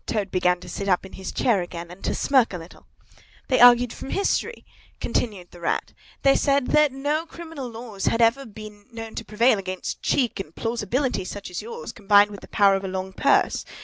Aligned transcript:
Toad 0.07 0.31
began 0.31 0.59
to 0.61 0.67
sit 0.67 0.87
up 0.89 1.05
in 1.05 1.13
his 1.13 1.31
chair 1.31 1.61
again, 1.61 1.91
and 1.91 2.03
to 2.05 2.15
smirk 2.15 2.53
a 2.53 2.57
little. 2.57 2.87
"They 3.49 3.59
argued 3.59 3.93
from 3.93 4.09
history," 4.09 4.65
continued 4.99 5.51
the 5.51 5.59
Rat. 5.59 5.93
"They 6.23 6.35
said 6.35 6.69
that 6.69 6.91
no 6.91 7.27
criminal 7.27 7.69
laws 7.69 8.05
had 8.07 8.19
ever 8.19 8.47
been 8.47 8.87
known 8.91 9.13
to 9.13 9.23
prevail 9.23 9.59
against 9.59 10.01
cheek 10.01 10.39
and 10.39 10.55
plausibility 10.55 11.23
such 11.23 11.51
as 11.51 11.61
yours, 11.61 11.91
combined 11.91 12.31
with 12.31 12.41
the 12.41 12.47
power 12.47 12.73
of 12.73 12.83
a 12.83 12.87
long 12.87 13.13
purse. 13.13 13.63